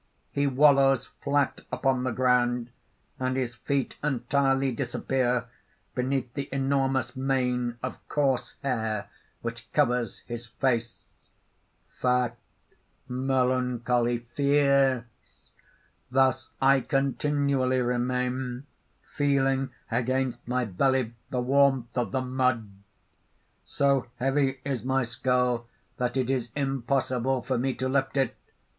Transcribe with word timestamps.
__He 0.41 0.51
wallows 0.51 1.11
flat 1.23 1.61
upon 1.71 2.03
the 2.03 2.11
ground, 2.11 2.71
and 3.19 3.37
his 3.37 3.53
feet 3.53 3.99
entirely 4.03 4.71
disappear 4.71 5.47
beneath 5.93 6.33
the 6.33 6.49
enormous 6.51 7.15
mane 7.15 7.77
of 7.83 7.99
coarse 8.09 8.55
hair 8.63 9.11
which 9.43 9.71
covers 9.73 10.21
his 10.21 10.47
face_): 10.59 11.27
"Fat, 11.87 12.35
melancholy, 13.07 14.25
fierce 14.33 15.51
thus 16.09 16.49
I 16.59 16.79
continually 16.79 17.81
remain, 17.83 18.65
feeling 19.15 19.69
against 19.91 20.47
my 20.47 20.65
belly 20.65 21.13
the 21.29 21.41
warmth 21.41 21.95
of 21.95 22.11
the 22.11 22.21
mud. 22.21 22.67
So 23.65 24.07
heavy 24.15 24.61
is 24.65 24.83
my 24.83 25.03
skull 25.03 25.67
that 25.97 26.17
it 26.17 26.31
is 26.31 26.49
impossible 26.55 27.43
for 27.43 27.59
me 27.59 27.75
to 27.75 27.87
lift 27.87 28.17
it. 28.17 28.35